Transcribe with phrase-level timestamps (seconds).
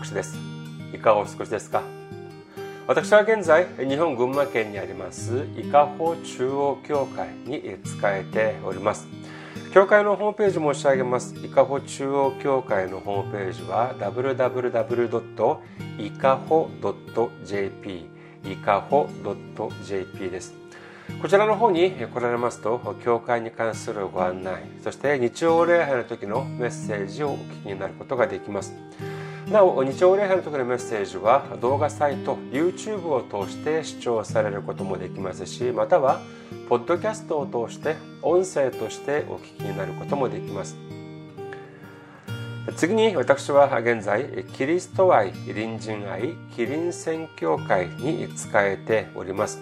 [0.00, 0.38] 牧師です。
[0.94, 1.82] いかがお過ごしですか？
[2.86, 9.06] 私は現在日本群馬県にあります伊香保中央教会に仕えております。
[9.74, 11.34] 教会のホームページ申し上げます。
[11.44, 15.58] 伊香保中央教会のホームページは www.
[15.98, 16.70] いかほ
[17.44, 18.08] .jp
[18.44, 19.06] いかほ
[19.84, 20.54] .jp です。
[21.20, 28.72] こちらの方に来られますと教会に関するご案内そして日曜礼拝の時のメッセージをお聞きになることができます。
[29.50, 36.20] なお日曜礼拝の時のメッセージは動画サイト YouTube を通して視聴されることもできますしまたは
[36.68, 40.76] ポッドキャストを通して音声としてお聞きになることもできます
[42.76, 49.60] 次に私は現在キリスト愛隣人愛キリン宣教会に仕えております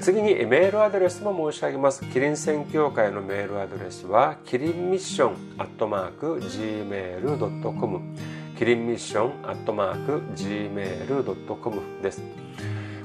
[0.00, 2.04] 次にメールアドレスも申し上げます。
[2.04, 8.00] キリン宣教会のメールアドレスはキリンミッションアットマーク gmail.com
[8.58, 12.20] キリンミッションアットマーク gmail.com です。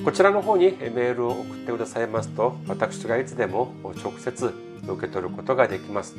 [0.03, 4.53] こちらの方にメールを送ってくださいますと私がいつでも直接
[4.85, 6.17] 受け取ることができます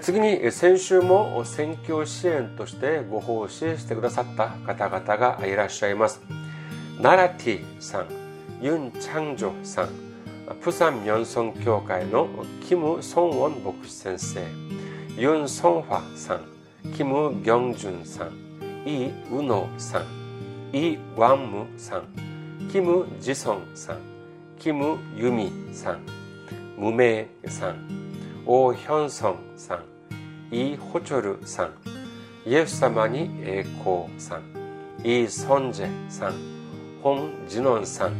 [0.00, 6.20] 次に先週も選挙支援としてご奉仕してくださった方々がいらっしゃいます。
[7.00, 8.06] ナラティさん
[8.60, 9.88] ユン・チャンジョさん
[10.60, 12.28] プサン・ミョンソン協会の
[12.66, 14.44] キム・ソンウォン牧師先生
[15.16, 18.32] ユン・ソンファさんキム・ギョンジュンさん
[18.84, 20.18] イ・ウノさん
[20.72, 22.04] イ・ワンムさん、
[22.70, 23.98] キム・ジソンさん、
[24.58, 26.04] キム・ユミさん、
[26.76, 28.07] ムメイさん、
[28.50, 29.84] オ・ヒョンソンさん、
[30.50, 31.74] イ・ホチョルさん、
[32.46, 36.34] イエス様に栄光さん、イ・ソンジェさん、
[37.02, 38.14] ホン・ジノンさん、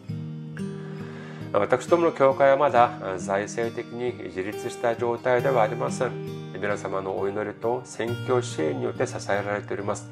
[1.53, 6.13] 私どもの教会はまだ財政的に自立した状態ではありません。
[6.55, 10.09] 皆様のお祈りと宣教支援によって支えられております。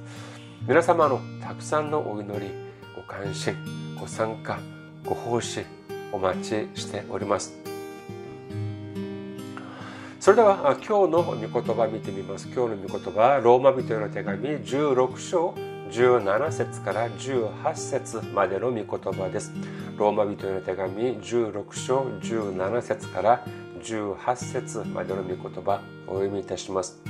[0.66, 2.50] 皆様のたくさんのお祈り
[2.96, 3.54] ご関心
[4.00, 4.58] ご参加
[5.04, 5.64] ご奉仕
[6.10, 7.56] お待ちしております。
[10.18, 12.48] それでは今日の御言葉見てみます。
[12.48, 15.54] 今日の御言葉ローマ人への手紙16章
[15.92, 19.52] 17節から18節までの御言葉です。
[19.98, 23.44] ローマ人への手紙16章17節から
[23.82, 27.02] 18節までの御言葉お読みいたします。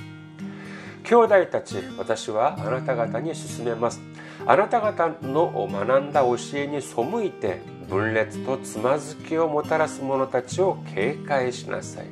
[1.05, 4.01] 兄弟たち私はあなた方に勧めます。
[4.47, 12.07] あなた方の学んだ教えに背いて分裂とつまずきをもたらす者たちを警戒しなさい。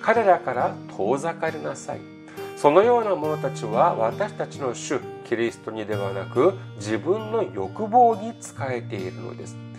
[0.00, 2.00] 彼らから遠ざかりなさい。
[2.56, 9.69] そのような者たちは私たちの主キリストにではなく自分の欲望に仕えているのです。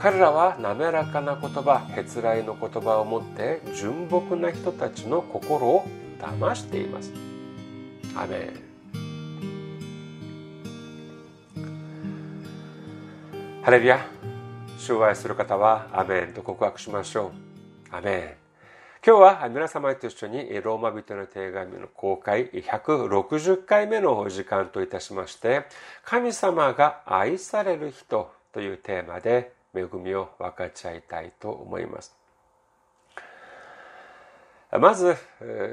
[0.00, 5.86] 彼らは滑らかな言葉へつらいの言葉を持って純朴な人たちの心を
[6.18, 7.12] 騙しています。
[8.16, 8.70] アメン。
[13.62, 14.06] ハレルヤ
[14.78, 17.32] 主を愛する方はアメンと告白しましょ
[17.92, 17.94] う。
[17.94, 18.34] アメン。
[19.06, 25.64] 今日は皆様と一緒にローマ人の手紙の公開160回目の時間といたしまして
[26.04, 32.14] 神様が愛される人というテーマで恵みを分かち合いたいと思います。
[34.72, 35.16] まず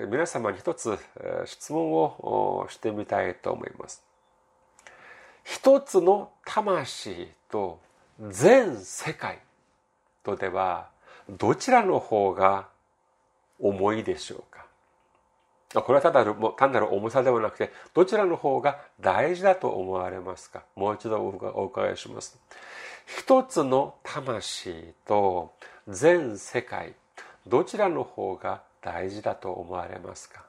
[0.10, 0.98] 皆様に一つ
[1.46, 4.04] 質問をしてみたいと思います。
[5.44, 7.80] 一つの魂と
[8.20, 9.40] 全世界
[10.24, 10.90] とでは
[11.30, 12.68] どちらの方が
[13.60, 14.66] 重いでしょうか？
[15.82, 16.26] これはただ
[16.58, 20.64] 単なる重さではなくてどちらの方が大事だと思われますか？
[20.76, 22.40] もう一度お伺いします。
[23.07, 25.54] 一つの魂と
[25.88, 26.94] 全世界
[27.48, 30.45] どちらの方が大事だと思われますか？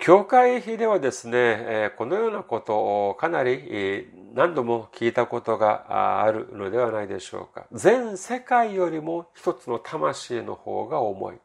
[0.00, 7.64] 教会費ではですね、このようなことをかなり何度も聞いたことがあるのではないでしょうか。
[7.72, 11.36] 全世界よりも一つの魂の方が重い。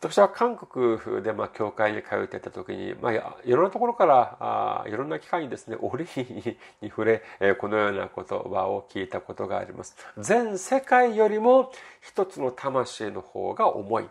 [0.00, 3.12] 私は韓国でまあ教会に通ってた時に、まあ、
[3.44, 9.96] いろんなところからあいろんな機会にですね 折に触れえこのような言葉を聞いたことがあります。
[10.16, 14.08] 全世界よりも一つの魂の方が重い。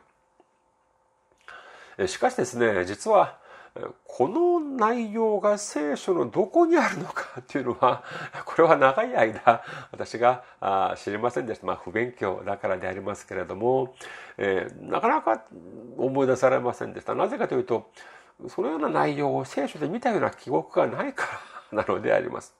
[2.06, 3.40] しかしですね実は
[4.06, 8.04] この内容が聖書のどこにあるのかっていうのは
[8.46, 10.44] これは長い間私が
[10.98, 13.96] 知りませんでした、まあ、不勉強だからでありますけれども、
[14.38, 15.44] えー、なかなか
[15.98, 17.16] 思い出されませんでした。
[17.16, 17.90] なぜかというと
[18.48, 21.28] そのような内容を聖書で見たような記憶がないか
[21.72, 22.56] らなのであります。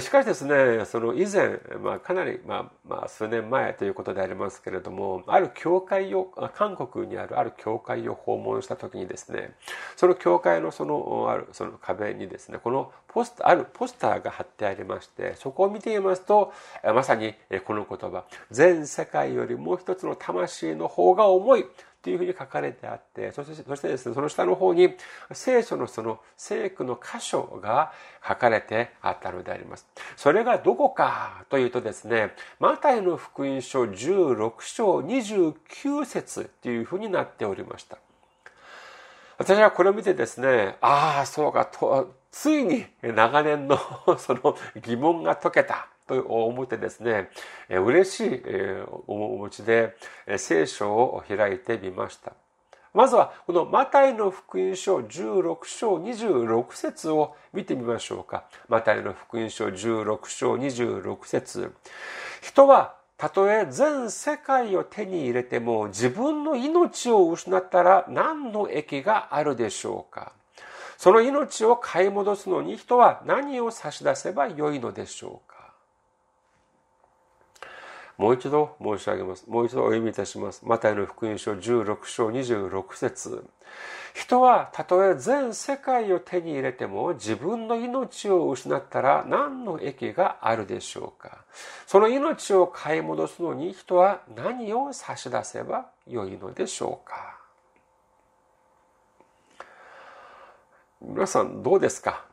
[0.00, 6.24] しかしですね、その以前、まあ、かなり、まあ、まあ、数年前ということでありますけれども、ある教会を、
[6.54, 9.54] 韓国にあるある教会を訪問した時にですね、
[9.96, 16.52] その教会のその、ある、その壁にですね、このポスター、あるポスターが貼ってありまして、そこを見ていますと、
[16.84, 17.34] まさに
[17.64, 21.66] この言葉、全世界よりもう一つの魂の方が重い。
[22.02, 24.94] というふうに書かれてあって、そして、そしてですね、その下の方に
[25.32, 27.92] 聖書のその聖句の箇所が
[28.26, 29.86] 書かれてあったのであります。
[30.16, 37.98] それがどこかというとですね、マタイの福音書16章29節というふうになっておりました。
[39.36, 43.78] 私はこれを見てですね、ああ、そうか、と、ついに長年の
[44.18, 45.88] その疑問が解けた。
[46.10, 47.30] と思ってですね、
[47.68, 48.42] 嬉しい
[49.06, 49.94] 面持ちで
[50.36, 52.32] 聖書を開いてみました。
[52.92, 58.44] まずはこのマタイの福音書16章26節を見てみましょうか。
[58.68, 61.72] マタイの福音書16章26節
[62.40, 70.32] 人はたとえ全世界を手に入れても自分の命を失ったら何の益があるでしょうか
[70.96, 75.49] その命を買い戻すのに人は何を差し出せばよいのでしょうか
[78.20, 79.48] もう一度申し上げます。
[79.48, 80.60] もう一度お読みいたします。
[80.66, 83.42] マタイの福音書16章26節
[84.12, 91.38] 人はたとえ全世界を手に入れても自分の命を失ったら何の益があるでしょうか
[91.86, 97.38] その命を買い戻すのに人は何を差し出せばよいのでしょうか
[101.00, 102.26] 皆さんどうですか？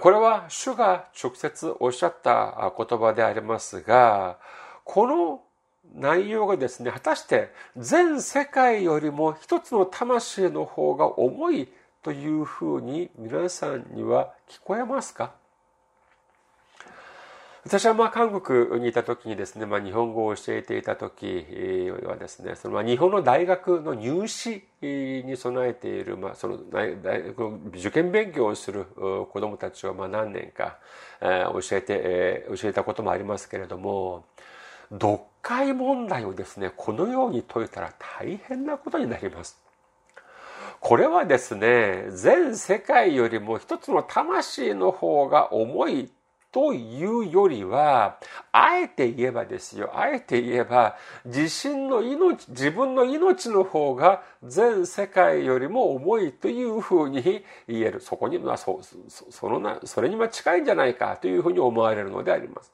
[0.00, 4.38] これは主が直接おっしゃった言葉でありますが
[4.86, 5.42] この
[5.94, 11.68] 内容がですね、果たして全世界よりも一つの魂の方が重い
[12.02, 15.32] というふうに皆さんには聞こえますか？
[17.64, 21.44] 私はまあ韓国にいた時にですね、まあ、日本語を教えていた時
[22.04, 30.78] はですね、そのまあ日本の大学の入試に備えている、まあ、その大学受験勉強をする子供たちをまあ何年か
[31.20, 34.24] 教えて、教えたこともありますけれども、
[34.90, 39.56] 読解問題をですね、このように解いたら大変なことになります。
[40.80, 46.10] これはですね、全世界よりも一つの魂の方が重い
[46.52, 48.18] というよりは、
[48.50, 57.22] あえて言えばですよ、あえて言えば、自身の命、自分の命の方が全世界よりも重いというふうに
[57.68, 58.00] 言える。
[58.00, 58.80] そこにはそ、
[59.30, 62.72] そのな、それには近いんじゃないかというふうに思われるのであります。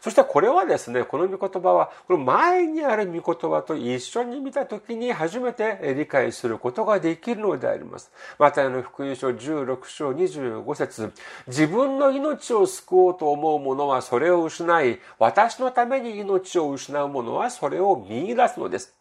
[0.00, 8.12] そしてこれはですね、この御言葉は、この前にある御言葉と一緒に見たときに初めて理解することができるのであります。
[8.38, 11.12] またの福音書16章25節
[11.46, 18.97] 自分の命を救おうと思う者はそれを失い、私のために命を失う者はそれを見出すのです。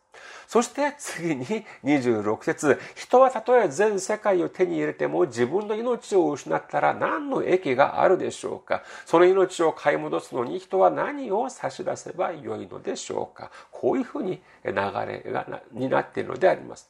[0.47, 1.45] そして次に
[1.83, 8.83] 26節人はたとえ全世界を手に入れても自分の命を失ったら何の益があるでしょうか？
[9.05, 13.51] その命を買い戻すのに人は何を差し出せばよいのでしょうか？
[13.71, 16.89] こういうふうに流れがになっているのであります。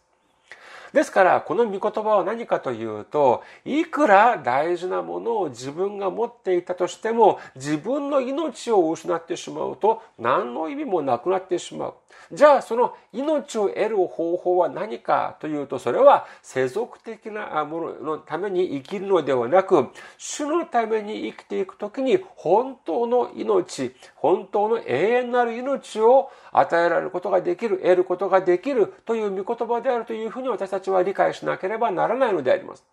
[0.94, 11.94] ですから、この御言葉は何かというと、いくら大事なものを自分が持っていたとしても、自分の命を失ってしまうと、何の意味もなくなってしまう。
[12.32, 32.84] じゃあ、その命を得る方法は何かというと、それは世俗的なもののために生きるのではなく、主のために生きていくときに、本当の命、本当の永遠なる命を与えられることができる、得ることができるという御言葉であるというふうに私たちたちは理解しなければならないのであります。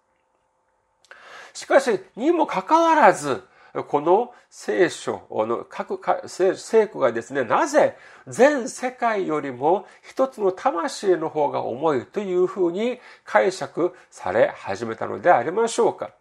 [1.52, 3.42] しかし、にもかかわらず、
[3.88, 7.96] この聖書の各聖句がですね、なぜ
[8.28, 16.12] 全世界よりも一つの魂の方が重いというふうに解釈され始めたのでありましょうか。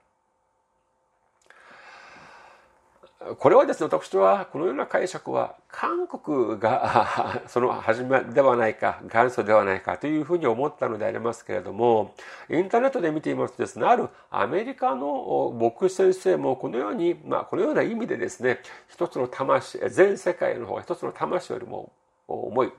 [3.39, 12.13] これはですね、私はこのような解釈は韓国が その始めではないか、元祖ではないかというふうに思ったのでありますけれども、
[12.50, 21.94] インターネットで見ていますとですね、あるアメリカの牧師先生もこのように、まあこのような意味でですね、一つの魂、全世界の方が一つの魂よりも
[22.27, 22.74] 重い、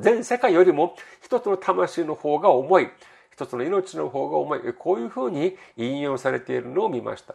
[0.00, 2.90] 全世界よりも一つの魂の方が重い、
[3.32, 7.34] 一つの命の方が重い、こういうふうに引用されているのを見ました。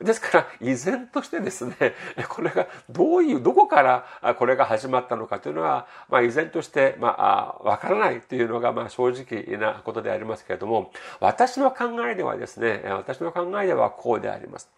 [0.00, 1.94] ですから、依然としてですね、
[2.28, 14.70] これがどういう、どこからこれが始まったのかというのは、まあ依然として、まあ、わからないというのが、まあ正直なことでありますけれども、私の考えではですね、私の考えではこうであります。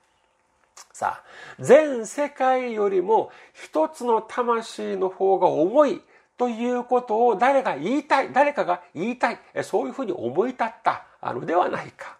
[0.93, 1.25] さあ、
[1.59, 6.03] 全世界よりも一つの魂の方が重い
[6.37, 12.18] ということを誰が言いたい、誰かが言いたい、そういうふうに思い立ったのではないか。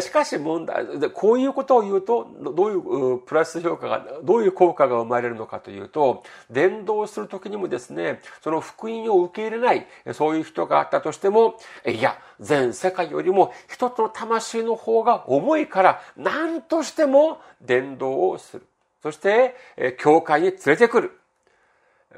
[0.00, 18.66] しかし問題、こういうことを言うと、どういうプラス評価が、どういう効果が生まれるのかというと、伝道するときにもですね、その福音を受け入れない、そういう人があったとしても、いや、全世界よりも一つの魂の方が重いから、何としても伝道をする。
[19.02, 19.56] そして、
[19.98, 21.18] 教会に連れてくる。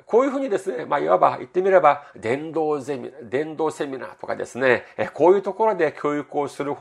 [0.07, 4.85] こういうふうにですね、まあ、いわば言ってみれば、伝道ゼミ、伝道セミナーとかですね、
[5.15, 6.75] こういうところで教育をする、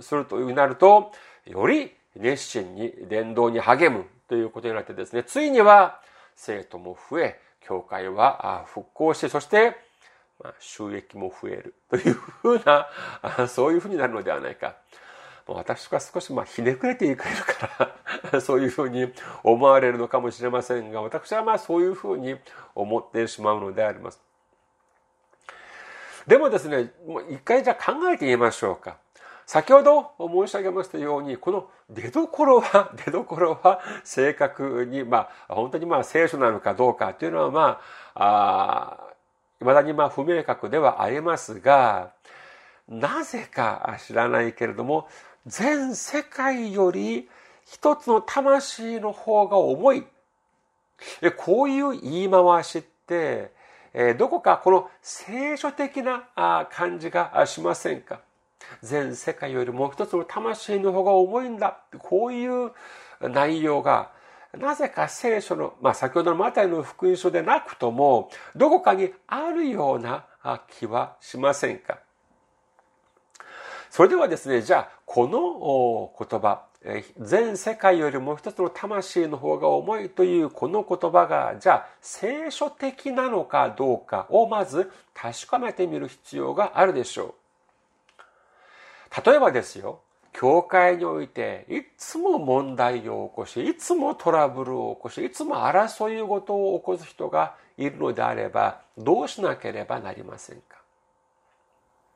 [0.00, 1.12] するというになると、
[1.46, 6.00] より熱心に伝道に励むということになってですね、ついには
[6.34, 9.76] 生徒も増え、教会は復興して、そして、
[10.58, 12.88] 収益も増えるというふうな、
[13.48, 14.74] そういうふうになるのではないか。
[15.46, 17.96] 私が少しまひねくれていかれるか
[18.32, 22.36] らそういうふうに思われるのかもしれませんが、私はまあそういうふうに
[22.74, 24.20] 思ってしまうのであります。
[26.26, 28.96] でもですね、もう一回じゃあ考えてみましょうか。
[29.46, 37.80] 先ほど申し上げましたように、この出どころは、 出どころは正確に、まあ、本当にまあ聖書なのかどうかというのは、ま
[38.14, 39.12] あ、あ
[39.58, 42.12] 未だにまあ不明確ではありますが、
[42.88, 45.08] なぜか知らないけれども、
[45.46, 47.28] 全世界より
[47.66, 50.04] 一つの魂の方が重い。
[51.36, 53.52] こういう言い回しって、
[54.18, 56.24] どこかこの聖書的な
[56.70, 58.20] 感じがしませんか？
[58.82, 61.78] 全世界よりもう一つの魂の方が重いんだ。
[61.98, 62.70] こういう
[63.20, 64.10] 内容が、
[64.56, 70.24] なぜか聖書の、まあ先ほどのマタイの福音書でなくとも、どこかにあるような
[70.78, 71.98] 気はしませんか？
[73.92, 76.62] それではですね、じゃあ、この言葉、
[77.20, 87.34] 全世界よりも一つの魂の方が重いというこの言葉が、じゃあ、聖書的なのかどうかをまず確かめてみる必要があるでしょ
[89.14, 89.20] う。
[89.26, 90.00] 例えばですよ、
[90.32, 100.81] 教会においていつも問題を起こし、いつもトラブルを起こし、いつも争い事を起こす人がいるのであれば、どうしなければなりませんか？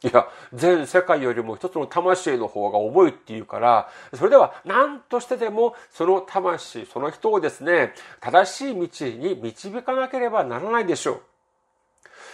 [0.03, 11.23] いや、全世界よりも一つの魂の方が重いっていうから、それでは何としてでもその魂、その人をですね、正しい道に導かなければならないでしょう。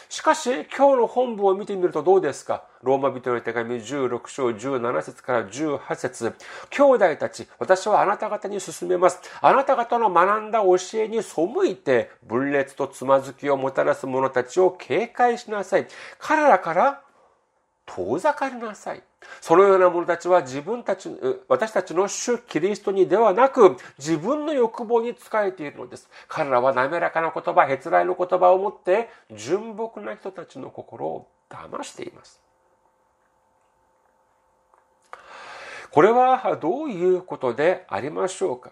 [0.09, 2.65] しかし、今日の本文を見てみるとどうですか？
[2.83, 6.35] ローマ人の手紙16章17節から18節
[6.69, 9.21] 兄弟たち、私はあなた方に進めます。
[9.41, 15.87] あなた方の学んだ教えに背いて、分裂とつまずきをもたらす者たちを警戒しなさい。
[16.19, 17.01] 彼らから
[17.95, 19.03] 遠ざかりなさい。
[19.41, 21.11] そのような者たちは自分たち、
[21.47, 26.09] 私たちの主キリストにではなく、自分の欲望に仕えているのです。
[26.27, 32.41] 彼らは滑らかな言葉、へつらいの言葉を持って、純朴な人たちの心を騙しています。
[35.91, 38.71] これはどういうことでありましょうか？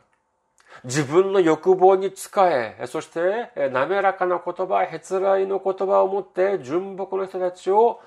[0.85, 8.01] 自分の欲望に仕え、そして滑らかな言葉、へつらいの言葉を持って純朴な人たちを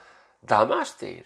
[0.45, 1.25] 騙している。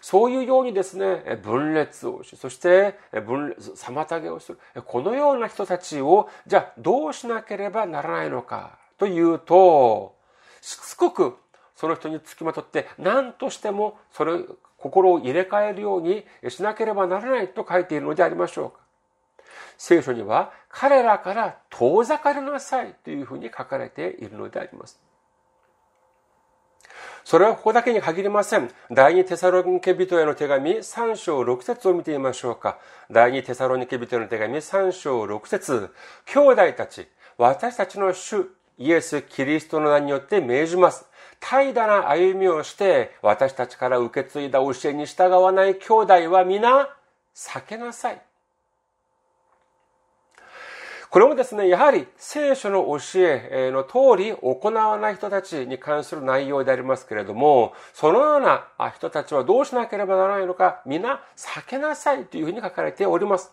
[0.00, 4.58] そういうようにですね、分裂をし、そして分妨げをする。
[4.84, 10.16] このような人たちを、じゃあどうしなければならないのかというと、
[10.60, 11.36] しつこく
[11.76, 14.40] その人につきまとって、何としてもそれ、
[14.76, 18.78] 心を入れ替えるようにしなければならないと書いているのでありましょうか。
[19.78, 25.00] 聖書には、彼らから遠ざかりなさいというふうに書かれているのであります。
[27.24, 28.70] それはここだけに限りません。
[28.90, 32.78] 第二テサロニケ人への手紙3章6節を見てみましょうか。
[33.10, 35.90] 第二テサロニケ人への手紙3章6節
[36.26, 38.48] 兄弟たち、私たちの主
[38.78, 41.06] イエス・キリストの名によって命じます。
[41.40, 46.88] 怠惰な歩みをして、私たちから受け継いだ教えに従わない兄弟は皆、
[47.34, 48.22] 避けなさい。
[51.12, 58.66] これもですね、やはり聖書の教えの通り行わない人たちに関する内容でありますけれども、そのような
[58.96, 63.52] 人たちはどうしなければならないのか、皆避けなさいというふうに書かれております。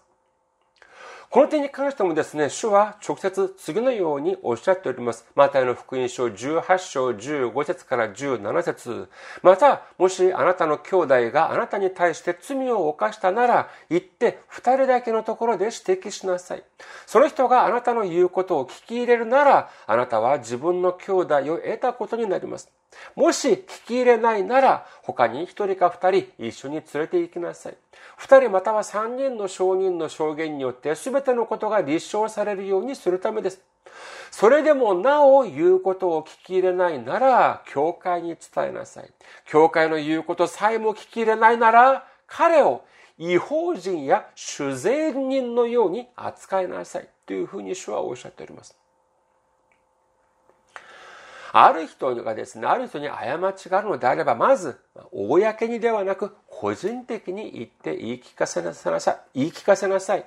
[1.32, 5.28] この点に関してもですね、主は直接次のようにおっしゃっております。
[5.36, 9.10] マタイの福音書18章15節から17節
[9.44, 16.64] また、もしあなたの兄弟があなたに対して罪を犯したなら、行って二人だけのところで指摘しなさい。
[17.06, 22.72] その人があなたの言うことを聞き入れるなら、あなたは自分の兄弟を得たことになります。
[23.16, 27.78] もし聞き入れないなら、他に一人か二人一緒に連れて行きなさい。
[28.18, 33.62] 二人または三人の証人の証言によって全てのことが立証されるようにするためです。
[34.32, 39.10] それでもなお言うことを聞き入れないなら、教会に伝えなさい。
[39.46, 42.84] 教会の言うことさえも聞き入れないなら、彼を
[43.18, 47.10] 違法人や主税人のように扱いなさい。
[47.26, 48.78] というふうに主はおっしゃっております。
[51.52, 54.80] ある人がですね、ある人に過ちがあるのであれば、まず、
[55.12, 59.18] 公にではなく、個人的に言って言い聞かせなさい。
[59.34, 60.26] 言い聞かせなさい。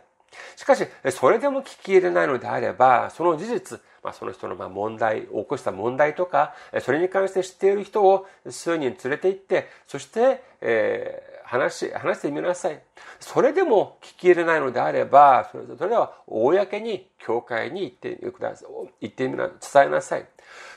[0.56, 12.82] しかし、それでも聞き入れないのであれば、その事実、まあ、その人のま問題、起こした問題とか、それに関して知っている人を数人連れて行って、そして、え、話、話してみなさい。
[13.20, 18.68] それでも聞き入れないのであれば、それでは公に教会に行ってください。
[19.02, 20.26] 行ってみな、伝えなさい。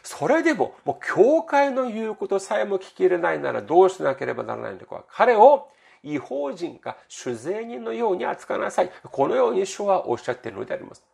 [0.03, 5.05] それでも、もう教会の言うことさえも聞き入れないならどうしなければならないのか。
[5.09, 5.69] 彼を
[6.03, 8.91] 違法人か主税人のように扱わなさい。
[9.01, 11.05] このように主はおっしゃっているのであります。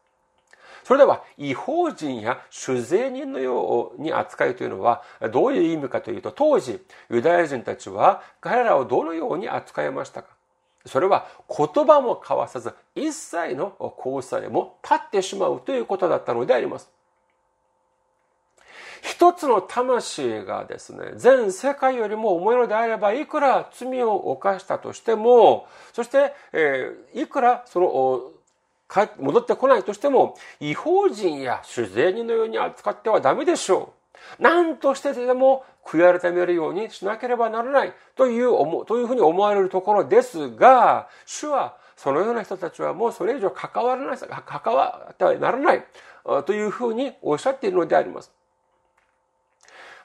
[0.84, 10.30] それでは、違法人や主税人のように扱いというのは、どういう意味かというと、当時、ユダヤ人たちは彼らをどのように扱いましたか？
[10.86, 16.90] それは言葉も交わさず、一切の交際も立ってしまうということだったのであります。
[19.04, 28.22] 一つの魂がですね、全世界よりも重いのであれば、いくら罪を犯したとしても、そして、えー、いくらその、
[29.20, 33.94] 戻ってこないとしても、違法人や主税人のように扱ってはダメでしょ
[34.40, 34.44] う。
[34.44, 45.86] 何としてでも悔い改めるようにしなければならないという、というふうに思われるところですが、主はそのような人たちはもうそれ以上関わらない、関わってはならない
[46.46, 48.32] というふうにおっしゃっているのであります。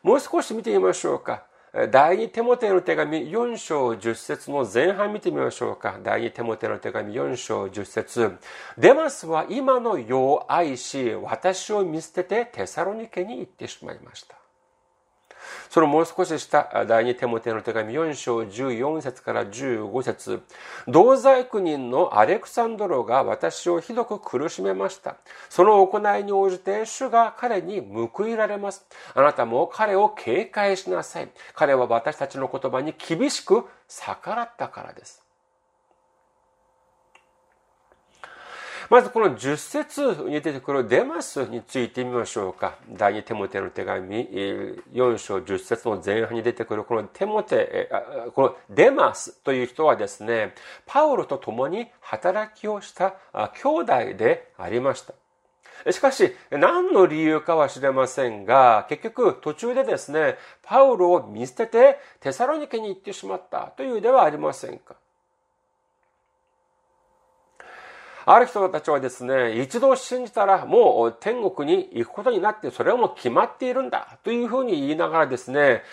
[0.03, 1.44] もう少し見てみましょうか。
[1.90, 6.00] 第二手モテの手紙4章10節の前半見てみましょうか。
[6.02, 8.38] 第二手モテの手紙4章10節
[8.78, 14.45] デマスは今の世を愛し、私を見捨ててテサロニケに行ってしまいました。
[15.68, 20.42] そのもう少し下、第二手モテの手紙4章14節から15節
[20.88, 25.16] 同罪苦人のアレクサンドロが私をひどく苦しめました。
[25.48, 28.87] その行いに応じて主が彼に報いられます。
[29.14, 31.28] あなたも彼を警戒しなさい。
[31.54, 35.25] 彼は私たちの言葉に厳しく逆らったからです。
[38.88, 42.77] まずこの10節に出てくるデマスについてみましょうか。
[42.90, 44.29] 第2テモテの手紙
[44.92, 47.90] 4章10節の前半に出てくるこのテモテ、
[48.35, 50.55] このデマスという人はですね、
[50.87, 53.16] パウロと共に働きをした
[53.55, 55.14] 兄弟でありました。
[55.90, 64.94] しかし、何の理由かは知れませんが、結局途中でですね、パウロを見捨ててテサロニケに行ってしまったというではありませんか。
[68.28, 75.84] ある人たちはですね、一度信じたらもう天国に行くことになって、それはもう決まっているんだというふうに言いながらですね、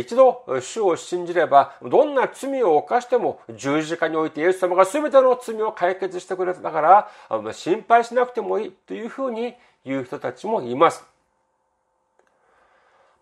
[0.00, 11.04] 一度主を信じれば、どんな罪を犯しても十字架においてイエス様が全ての罪を解決してくれたから、心配しなくてもいいというふうに言う人たちもいます。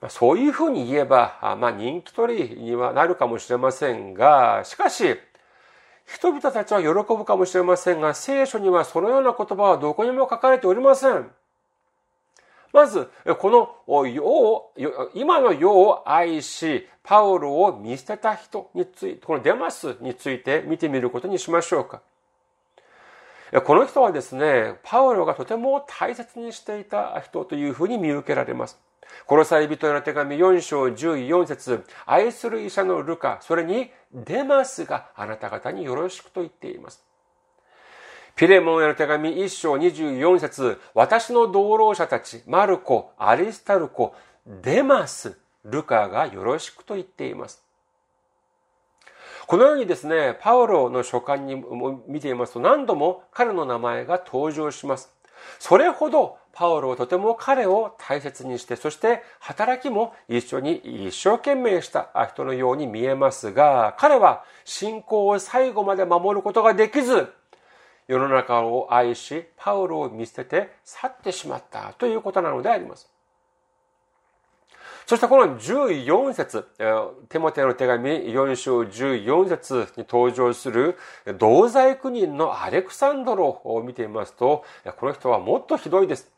[0.08, 5.18] そういうふうに言えば、まあ人気取りにはなるかもしれませんが、しかし、
[6.14, 11.30] 人々たちは喜ぶかもしれませんが、聖書にはそのような言葉はどこにも書かれておりません。
[12.72, 14.72] まず、この世を、
[15.14, 22.02] 今の世を愛し、パウロを見捨てた人について、このデマスについて見てみることにしましょうか。
[23.64, 28.78] この人はですね、パウロがとても大切にしていた人というふうに見受けられます。
[29.28, 37.04] 殺され人への手紙4章14節愛する医者のルカ、それにデマスがあなた方によろしくと言っています。
[38.36, 44.14] ピレモンへの手紙1章24節私の同労者たち、マルコ、アリスタルコ、
[44.46, 47.62] デマス、ルカがよろしくと言っています。
[49.46, 51.62] このようにですね、パウロの書簡に
[52.06, 55.12] 見ていますと何度も彼の名前が登場します。
[55.58, 60.76] それほどパウロはとても彼を大切にして、そして働きも一緒に
[61.08, 67.32] 一生懸命した人のように見えますが、彼は信仰を最後まで守ることができず、
[68.08, 73.08] 世の中を愛し、パウロを見捨てて去ってしまったということなのであります。
[75.06, 76.68] そしてこの14節、
[77.28, 80.96] テモテの手紙4章14節に登場する
[81.38, 84.64] 同罪苦人のアレクサンドロを見てみますと、
[84.98, 86.30] この人はもっとひどいです。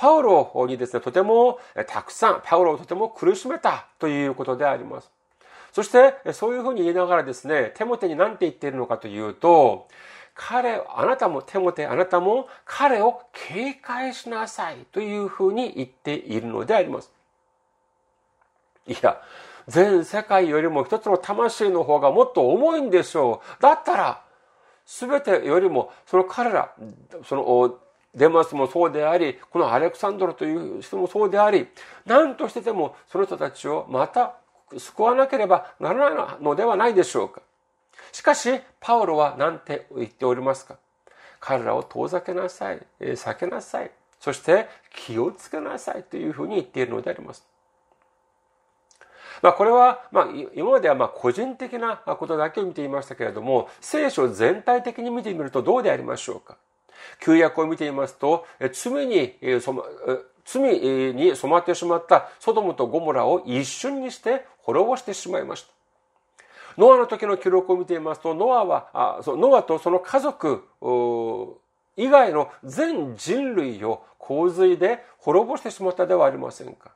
[0.00, 5.10] パウロにですね、とてもたくさん、パウロをとても苦しめたということであります。
[5.72, 9.88] そして、そういうふうに言いながらですね、テモテに何て言っているのかというと、
[10.34, 17.12] 彼、あなたも、テモテ、あなたも彼を警戒しなさいというふうに言っているのであります。
[18.86, 19.20] いや、
[19.68, 23.62] 全世界よりも一つの魂の方がもっと重いんでしょう。
[23.62, 24.22] だったら、
[24.86, 26.72] すべてよりも、その彼ら、
[27.26, 27.78] その、
[28.14, 31.68] デマスもそうであり、このアレクサンドロという人もそうであり、
[32.06, 34.34] 何としてでもその人たちをまた
[34.76, 37.42] 救わなければならないのではないでしょうか。
[38.12, 40.76] しかし、パウロは何て言っておりますか
[41.38, 47.46] 彼らを遠ざけなさい、避けなさい、そして気をつけなさいというふうに言っているのであります。
[49.42, 56.58] まあ、これは、まあ、今まではまあ個人的なことだけを見ていましたけれども、聖書全体的に見てみるとどうでありましょうか。
[57.20, 59.36] 旧約を見ていますと、罪に、
[60.44, 60.62] 罪
[61.14, 65.68] に染まってしまったソドムとゴモラを一瞬にして滅ぼしてしまいました。
[66.78, 70.64] ノアの時の記録を見ていますと、ノアは、あノアとその家族
[71.96, 76.92] 以外の全人類を洪水で滅ぼしてしまったではありませんか。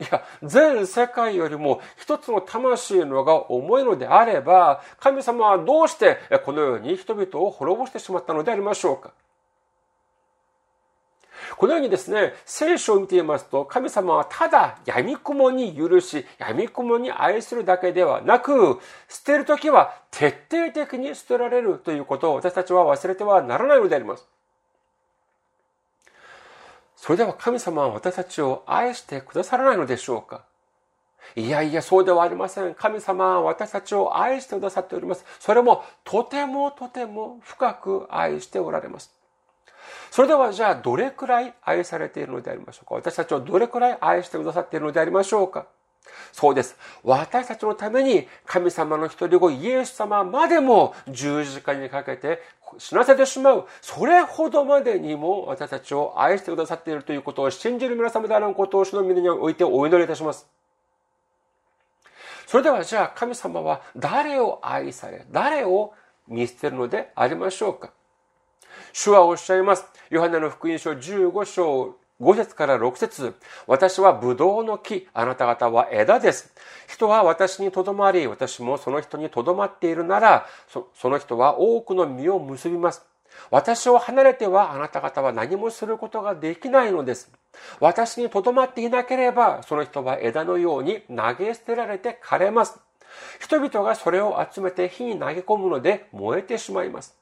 [0.00, 9.12] いや、全世界よりも一つの魂のが重いのであれば、神様はどうしてこのように人々を滅ぼしてしまったのでありましょうか？
[11.56, 24.26] このようにですね、聖書を見ていますと、神様はただ闇雲に許し、闇雲に愛するだけではなく、捨てるときは徹底的に捨てられるということを私たちは忘れてはならないのであります。
[27.00, 30.44] それでは神様は私たちを愛してくださらないのでしょうか？
[31.34, 32.74] いやいや、そうではありません。
[32.74, 35.24] 神様は私たちを愛してくださっております。
[35.38, 39.10] それもとてもとても深く愛しておられます。
[40.10, 42.96] それではじゃあどれくらい愛されているのでありましょうか？
[42.96, 45.66] 私たちをどれくらい愛してくださっているのでありましょうか？
[46.32, 46.76] そうです。
[47.02, 52.42] 私たちのために神様の一人子イエス様までも十字架にかけて
[52.78, 53.66] 死なせてしまう。
[53.80, 60.46] それほどまでにも私たちを愛してくださっているということを信じる皆様であることを主の皆においてお祈りいたします。
[62.46, 65.92] それではじゃあ神様は誰を愛され、誰を
[66.26, 67.92] 見捨てるのでありましょうか
[68.92, 69.84] 主はおっしゃいます。
[70.10, 73.34] ヨハネの福音書15章5節から6節
[73.66, 76.54] 私はブドウの木、あなた方は枝です。
[76.88, 83.06] 人は私にとどまり、私もその人にとどまっているなら、その人は多くの実を結びます。
[83.50, 87.32] 私を離れてはあなた方は何もすることができないのです。
[87.78, 92.80] 私にとどまっていなければ、その人は枝のように投げ捨てられて枯れます。
[93.40, 97.19] 人々がそれを集めて火に投げ込むので燃えてしまいます。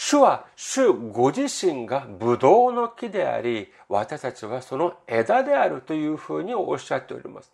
[0.00, 7.52] 主は主ご自身がブドウの木であり、私たちはその枝であるというふうにおっしゃっております。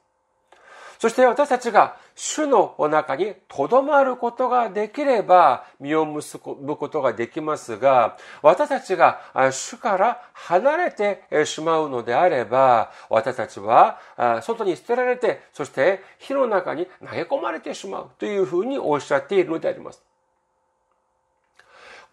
[0.99, 13.99] そして私たちが主の中に留まることができれば実を結ぶことができますが、私たちが主から離れてしまうのであれば、私たちは
[14.43, 20.03] 外に捨てられて、そして火の中に投げ込まれてしまうというふうにおっしゃっているのであります。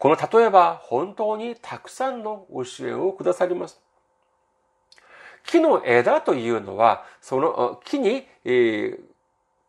[0.01, 3.79] この例えば本当にたくさんの教えをくださります。
[5.45, 8.99] 木の枝というのは、その木に、えー、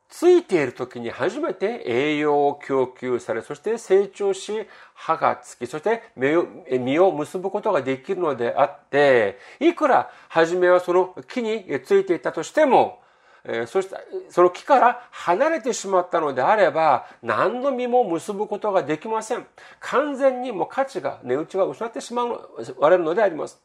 [0.08, 13.01] ついている時に初めて栄養を供給され、そして成長し、葉がつき、そして実を結ぶことができるのであって、いくら初めはその木についていたとしても、
[13.44, 13.96] えー、そして、
[14.28, 19.46] その木から離れてしまったのであれば、何の実も結ぶことができません。
[19.80, 23.60] 完全にもう価値が、値打ちが失ってしまわれるのであります。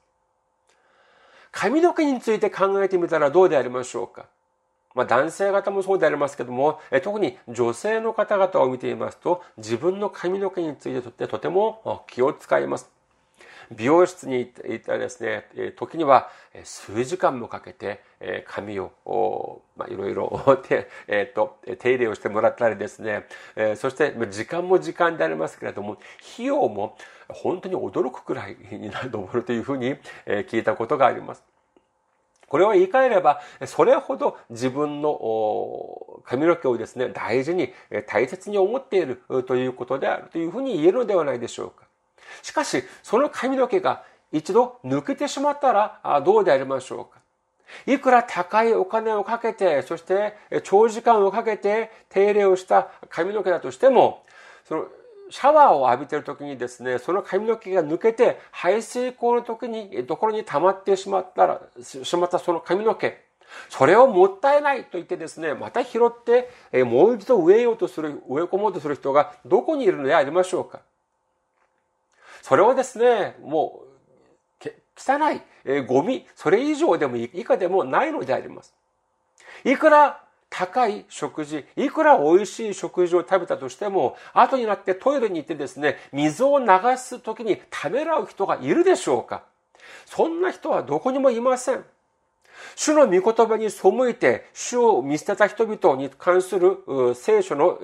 [1.52, 4.26] 髪の毛について考えてみたらどうでありましょうか
[4.98, 12.97] まあ、男性方もそうでありますけども、え特に女性の方々を見ていますと、自分の髪の毛についてとってとても気を使います。
[13.72, 16.30] 美容室に行ったらですね、時には
[16.64, 18.02] 数時間もかけて
[18.48, 23.26] 髪を、まあ、いろいろ 手,、えーと、手入れをしてもらったりですね、
[23.76, 25.98] そして時間も時間でありますけれども、
[26.34, 26.98] 費用も
[27.30, 31.44] 本当に驚くくらいになるというふうに聞いたことがあります。
[32.48, 37.74] これを言い換えれば、それほど自分の髪の毛をですね、大事に
[38.08, 41.87] 大切に思っているということであるというふうに言えるのではないでしょうか。
[42.42, 47.20] しかし、その髪の毛が一度抜けてしまったらどうでありましょうか？
[47.86, 54.24] いくら高いお金をかけて、そして長時間をかけて手入れをした髪の毛だとしても、
[54.68, 54.86] その
[55.30, 63.18] シャワーを浴びている時にですね、その髪の毛が抜けて排水口の時に、ところに溜まってしまったら、しまったその髪の毛、
[63.68, 66.50] それをもったいないと言ってですね、また拾って、
[66.86, 70.80] もう一度植えようとする、植え込もうとする人がどこにいるのでありましょうか？
[72.48, 73.84] それをですね、も
[74.64, 78.74] う、汚い、えー、ゴミ、それ以上でも以下でもないのであります。
[79.66, 89.44] いくら高い食事、いくら美味しい食事を食べたとしても、後になってトイレに行ってですね、水を流す時にためらう人がいるでしょうか
[90.06, 91.84] そんな人はどこにもいません。
[92.78, 96.78] 主の御言葉に背いて、主を見捨てた人々に関する
[97.14, 97.78] 聖書の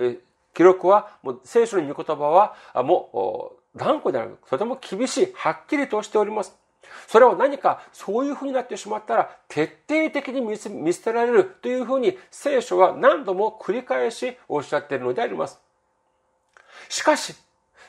[0.54, 4.38] 記録は、もう聖書の御言葉は、もう頑固である。
[4.49, 5.33] とても厳しい。
[5.33, 6.55] はっきりとしております。
[7.07, 10.69] それは何かそういうふうになってしまったら徹底的に見捨
[11.01, 15.59] てられるというふうに聖書は何度も繰り返しおっしゃっているのであります。
[16.89, 17.36] しかし、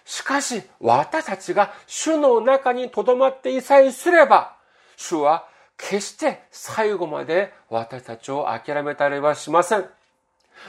[0.05, 4.57] しかし私たちが主の中に留まっていさえすれば、
[4.97, 9.87] 主は決して最後まで私たちを諦めたりはしません。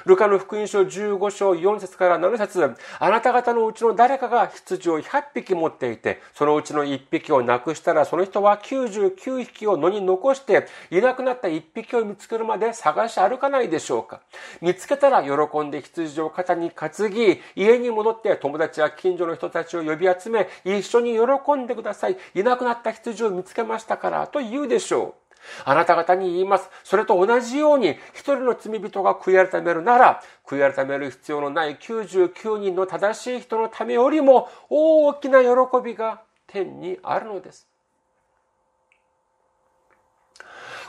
[0.05, 14.21] ルカの福音書15章4節から7節あなた方のうちの誰かが羊を100匹持っていて、そのうちの1匹をなくしたら、その人は99匹を野に残して、いなくなった1匹を見つけるまで探し歩かないでしょうか。
[14.61, 22.17] 見つけたら喜んで羊を肩に担ぎ、家に戻って友達や近所の人たちを呼び集め、一緒に喜んでください。
[22.33, 25.24] いなくなった羊を見つけましたから、と言うでしょう。
[25.63, 26.69] あなた方に言います。
[26.83, 35.49] それと同じように、一人の罪人が悔い改めるなら、悔い改める必要のない99人の正しい人のためよりも大きな喜
[35.83, 37.67] びが天にあるのです。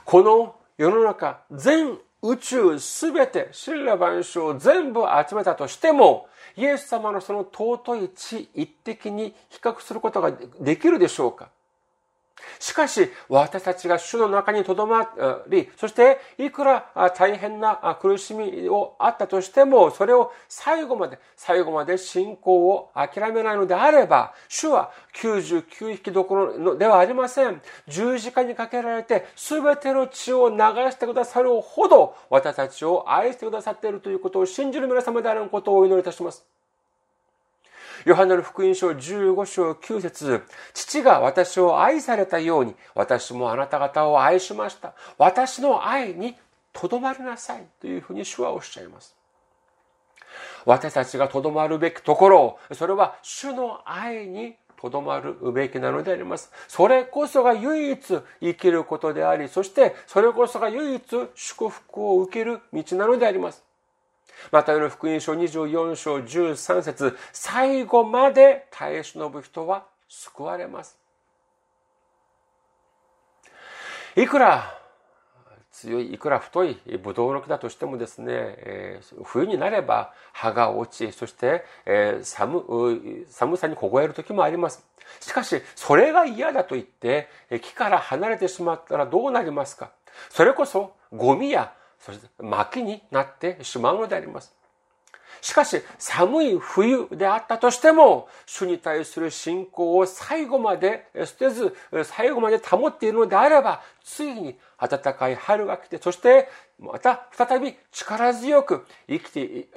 [0.05, 11.51] この世の中、全宇宙すべて、神羅万象全部集めたとしても、イエス様のその尊い地一滴に比較することができるでしょうか？
[12.59, 15.09] しかし、私たちが主の中に留ま
[15.49, 27.61] り、そして、いくら大変な苦しみをあったとしても、それを最後まで、最後まで信仰を諦めないのであれば、主は99匹どころではありません。
[27.89, 36.56] 十字架にかけられて、すべての血を流してくださるほど、私たちを愛してくださっているということを信じる皆様であることをお祈りいたします。
[38.07, 40.41] ヨハネの福音書15章9節
[40.73, 44.95] 父が私を愛されたように、私もあなた方を愛しました。
[45.19, 46.37] 私の愛に
[46.73, 47.67] とどまりなさい。
[47.81, 49.17] というふうに主はおっしゃいます。
[50.65, 56.53] 私たちがとどまるべきところを、それは主の愛にとどまるべきなのであります。
[56.69, 61.03] それこそが唯一生きることであり、そしてそれこそが唯一
[61.35, 63.66] 祝福を受ける道なのであります。
[64.51, 70.99] またの福音書24章13節最後まで耐え忍ぶ人は救われます。
[74.17, 74.79] いくら
[75.71, 84.87] 強い、いくら太いブドウの木だとしてもですね、えー、冬になれば葉が落ち、そして、えー、寒寒さに凍える時もあります。
[85.21, 87.29] しかし、それが嫌だと言って、
[87.61, 89.91] 木から離れてしまったらどうなりますか？
[90.31, 94.55] それこそゴミやそして薪になってしまうのであります。
[95.41, 109.69] しかし、寒い冬であったとしても、主に対する信仰を最後まで捨てず、最後まで保っているのであれば、ついに暖かい春が来て、そしてまた再び力強く生きて、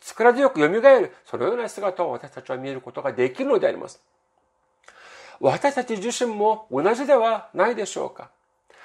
[0.00, 4.00] 力強く蘇る、そのような姿を私たちは見ることができるのであります。
[5.40, 8.30] 私たち自身も同じではないでしょうか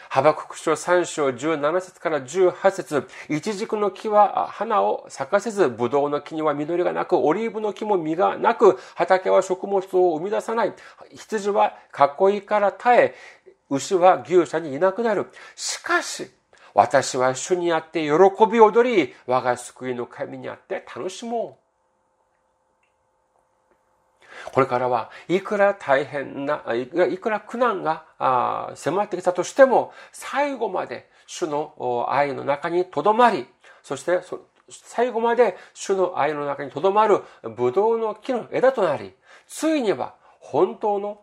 [0.09, 10.73] ハバクク書3章17節から18節イチジクの木は花を咲かせず、ブドウの木には緑がなく、オリーブの木も実がなく、畑は食物を生み出さない。
[11.13, 11.73] 羊は
[12.29, 13.15] 囲いから耐え、
[13.69, 15.27] 牛は牛舎にいなくなる。
[15.55, 16.31] しかし、
[16.73, 18.11] 私は主にあって喜
[18.51, 21.64] び踊り、我が救いの神にあって楽しもう。
[24.51, 28.05] これからはいくら大変な、いくら苦難が
[28.75, 33.47] 迫ってきたとしても、最後まで主の愛の中にとどまり、
[33.83, 34.19] そして
[34.69, 37.21] 最後まで主の愛の中にとどまる
[37.55, 39.13] ブドウの木の枝となり、
[39.47, 41.21] ついには本当の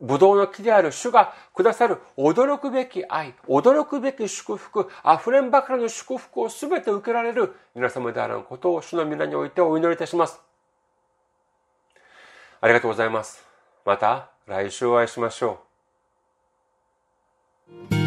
[0.00, 10.51] ブドウの木である主がくださる驚くべき愛、驚くべき祝福、溢れんばかりの祝福をすべて受けられる皆様であることを主の皆においてお祈りいたします。
[12.62, 13.44] ありがとうございます。
[13.84, 15.58] また来週お会いしましょ
[17.92, 18.01] う。